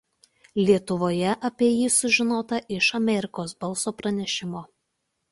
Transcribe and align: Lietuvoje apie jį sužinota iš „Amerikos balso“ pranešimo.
Lietuvoje 0.67 1.33
apie 1.49 1.67
jį 1.73 1.89
sužinota 1.95 2.59
iš 2.77 2.87
„Amerikos 2.99 3.53
balso“ 3.65 3.93
pranešimo. 4.01 4.63